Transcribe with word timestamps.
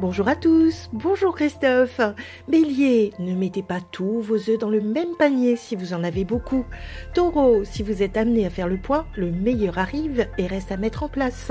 Bonjour 0.00 0.28
à 0.28 0.36
tous, 0.36 0.88
bonjour 0.92 1.34
Christophe. 1.34 2.00
Bélier, 2.46 3.12
ne 3.18 3.34
mettez 3.34 3.64
pas 3.64 3.80
tous 3.80 4.20
vos 4.20 4.36
œufs 4.36 4.56
dans 4.56 4.70
le 4.70 4.80
même 4.80 5.16
panier 5.18 5.56
si 5.56 5.74
vous 5.74 5.92
en 5.92 6.04
avez 6.04 6.24
beaucoup. 6.24 6.64
Taureau, 7.14 7.64
si 7.64 7.82
vous 7.82 8.00
êtes 8.00 8.16
amené 8.16 8.46
à 8.46 8.50
faire 8.50 8.68
le 8.68 8.76
point, 8.76 9.06
le 9.16 9.32
meilleur 9.32 9.76
arrive 9.76 10.28
et 10.38 10.46
reste 10.46 10.70
à 10.70 10.76
mettre 10.76 11.02
en 11.02 11.08
place. 11.08 11.50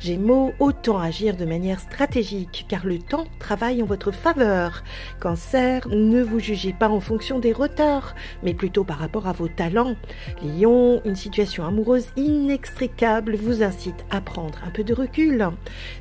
Gémeaux, 0.00 0.54
autant 0.58 1.00
agir 1.00 1.36
de 1.36 1.44
manière 1.44 1.80
stratégique 1.80 2.64
car 2.66 2.86
le 2.86 2.98
temps 2.98 3.26
travaille 3.38 3.82
en 3.82 3.86
votre 3.86 4.10
faveur. 4.10 4.84
Cancer, 5.20 5.86
ne 5.88 6.22
vous 6.22 6.40
jugez 6.40 6.72
pas 6.72 6.88
en 6.88 7.00
fonction 7.00 7.40
des 7.40 7.52
retards, 7.52 8.14
mais 8.42 8.54
plutôt 8.54 8.84
par 8.84 9.00
rapport 9.00 9.26
à 9.26 9.32
vos 9.32 9.48
talents. 9.48 9.96
Lion, 10.42 11.02
une 11.04 11.16
situation 11.16 11.66
amoureuse 11.66 12.06
inextricable 12.16 13.36
vous 13.36 13.62
incite 13.62 14.06
à 14.08 14.22
prendre 14.22 14.60
un 14.66 14.70
peu 14.70 14.82
de 14.82 14.94
recul. 14.94 15.46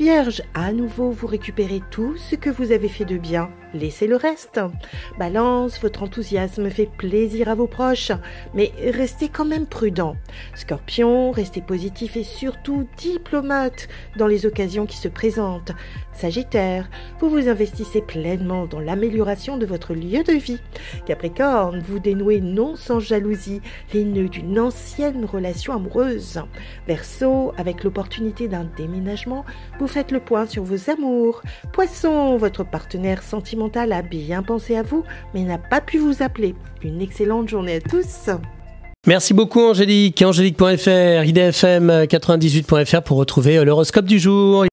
Vierge, 0.00 0.42
à 0.52 0.72
nouveau 0.72 1.12
vous 1.12 1.28
récupérez 1.28 1.75
tout 1.90 2.16
ce 2.16 2.34
que 2.34 2.50
vous 2.50 2.72
avez 2.72 2.88
fait 2.88 3.04
de 3.04 3.16
bien, 3.16 3.50
laissez 3.74 4.06
le 4.06 4.16
reste. 4.16 4.60
Balance, 5.18 5.80
votre 5.80 6.02
enthousiasme 6.02 6.70
fait 6.70 6.86
plaisir 6.86 7.48
à 7.48 7.54
vos 7.54 7.66
proches, 7.66 8.12
mais 8.54 8.72
restez 8.92 9.28
quand 9.28 9.44
même 9.44 9.66
prudent. 9.66 10.16
Scorpion, 10.54 11.30
restez 11.30 11.60
positif 11.60 12.16
et 12.16 12.24
surtout 12.24 12.86
diplomate 12.96 13.88
dans 14.16 14.26
les 14.26 14.46
occasions 14.46 14.86
qui 14.86 14.96
se 14.96 15.08
présentent. 15.08 15.72
Sagittaire, 16.12 16.88
vous 17.20 17.28
vous 17.28 17.48
investissez 17.48 18.00
pleinement 18.00 18.64
dans 18.64 18.80
l'amélioration 18.80 19.58
de 19.58 19.66
votre 19.66 19.92
lieu 19.92 20.22
de 20.22 20.32
vie. 20.32 20.60
Capricorne, 21.04 21.84
vous 21.86 21.98
dénouez 21.98 22.40
non 22.40 22.74
sans 22.74 23.00
jalousie 23.00 23.60
les 23.92 24.04
nœuds 24.04 24.30
d'une 24.30 24.58
ancienne 24.58 25.26
relation 25.26 25.74
amoureuse. 25.74 26.40
Verseau, 26.86 27.52
avec 27.58 27.84
l'opportunité 27.84 28.48
d'un 28.48 28.64
déménagement, 28.76 29.44
vous 29.78 29.86
faites 29.86 30.10
le 30.10 30.20
point 30.20 30.46
sur 30.46 30.62
vos 30.64 30.90
amours. 30.90 31.42
Poisson, 31.72 32.36
votre 32.36 32.64
partenaire 32.64 33.22
sentimental 33.22 33.92
a 33.92 34.02
bien 34.02 34.42
pensé 34.42 34.76
à 34.76 34.82
vous, 34.82 35.04
mais 35.34 35.42
n'a 35.42 35.58
pas 35.58 35.80
pu 35.80 35.98
vous 35.98 36.22
appeler. 36.22 36.54
Une 36.82 37.00
excellente 37.00 37.48
journée 37.48 37.76
à 37.76 37.80
tous. 37.80 38.30
Merci 39.06 39.34
beaucoup 39.34 39.60
Angélique. 39.60 40.20
Angélique.fr, 40.20 41.22
idfm98.fr 41.22 43.02
pour 43.02 43.18
retrouver 43.18 43.64
l'horoscope 43.64 44.06
du 44.06 44.18
jour. 44.18 44.64